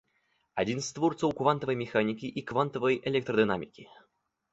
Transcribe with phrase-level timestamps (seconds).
[0.61, 3.87] Адзін з творцаў квантавай механікі і квантавай электрадынамікі.